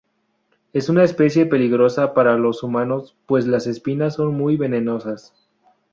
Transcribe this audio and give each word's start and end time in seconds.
Es 0.73 0.89
una 0.89 1.03
especie 1.03 1.45
peligrosa 1.45 2.15
para 2.15 2.35
los 2.35 2.63
humanos, 2.63 3.15
pues 3.27 3.45
las 3.45 3.67
espinas 3.67 4.15
son 4.15 4.33
muy 4.33 4.57
venenosas. 4.57 5.31